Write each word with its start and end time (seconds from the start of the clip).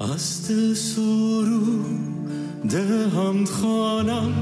از 0.00 0.20
سرو 0.76 1.60
دهند 2.70 3.48
خانم 3.48 4.32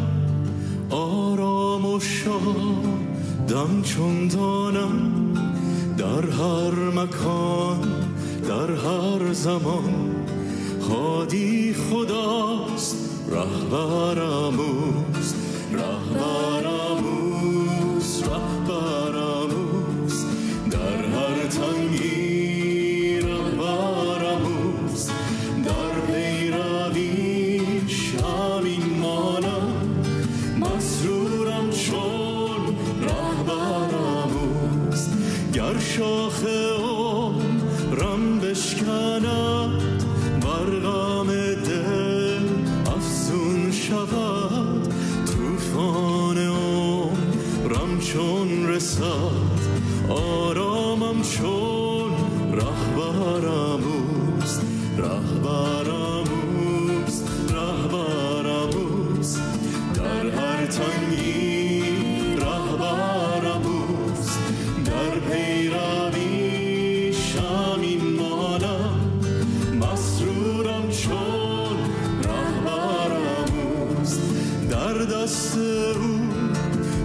آرام 0.90 1.86
و 1.86 2.00
شادم 2.00 3.82
چون 3.82 4.28
دانم. 4.28 5.18
در 5.98 6.30
هر 6.30 6.74
مکان 6.94 7.80
در 8.48 8.72
هر 8.72 9.32
زمان 9.32 10.16
هادی 10.90 11.74
خداست 11.74 12.96
رهبرم 13.30 14.60
اوست 14.60 15.36
رهبرم 15.72 17.27
شاخ 35.98 36.44
عمرم 36.78 38.38
بشکند 38.40 40.04
برغم 40.42 41.26
دل 41.64 42.46
افزون 42.86 43.72
شود. 43.72 44.94
توفان 45.26 46.38
عمرم 46.38 48.00
چون 48.00 48.68
رسد 48.68 49.58
آرامم 50.08 51.22
چون 51.22 52.12
رهبرم. 52.52 53.67
دست 75.08 75.58
او. 75.58 76.18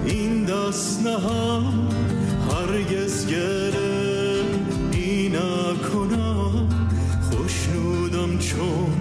این 0.06 0.46
دست 0.46 1.02
نهم 1.04 1.88
هرگز 2.52 3.28
گله 3.28 4.44
ای 4.92 5.30
نکنم 5.30 6.70
خوشنودم 7.32 8.38
چون 8.38 8.93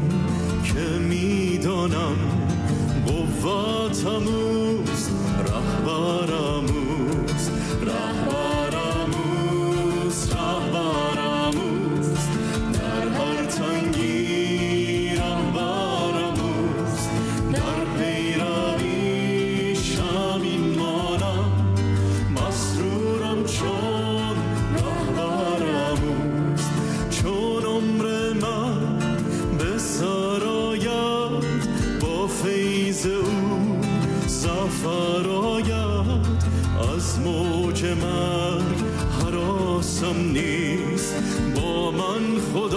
فیض 33.02 33.12
او 33.12 33.80
سفر 34.26 35.28
آید 35.28 36.26
از 36.96 37.20
موج 37.20 37.84
مرگ 37.84 38.78
حراسم 39.20 40.16
نیست 40.32 41.14
با 41.56 41.90
من 41.90 42.38
خداست 42.52 42.71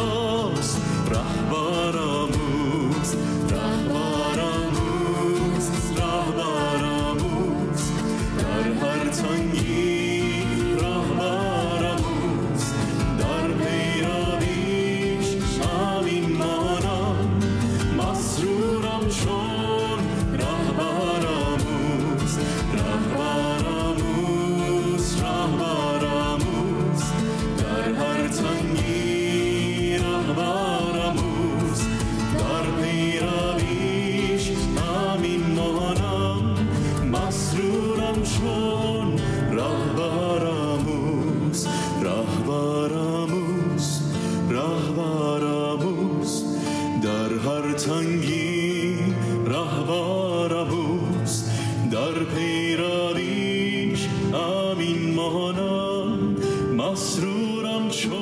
سنگی 48.05 48.97
رهبر 49.45 50.53
اوست 50.53 51.51
در 51.91 52.23
پیرانیش 52.35 54.07
امین 54.33 55.13
مانم 55.13 56.35
مسرورم 56.77 57.89
چون 57.89 58.15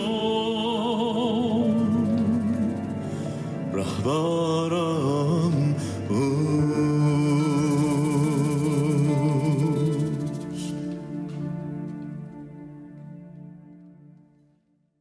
رهبرم 3.73 5.12